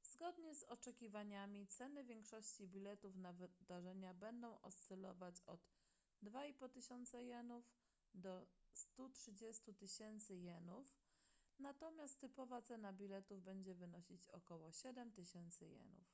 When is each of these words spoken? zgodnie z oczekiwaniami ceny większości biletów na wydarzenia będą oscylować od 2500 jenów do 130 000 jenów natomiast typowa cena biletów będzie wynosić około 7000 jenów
zgodnie 0.00 0.54
z 0.54 0.62
oczekiwaniami 0.64 1.66
ceny 1.66 2.04
większości 2.04 2.68
biletów 2.68 3.16
na 3.16 3.32
wydarzenia 3.32 4.14
będą 4.14 4.60
oscylować 4.60 5.42
od 5.46 5.60
2500 6.22 7.20
jenów 7.22 7.64
do 8.14 8.46
130 8.72 9.74
000 9.82 10.34
jenów 10.42 10.86
natomiast 11.58 12.20
typowa 12.20 12.62
cena 12.62 12.92
biletów 12.92 13.42
będzie 13.42 13.74
wynosić 13.74 14.28
około 14.28 14.72
7000 14.72 15.66
jenów 15.68 16.04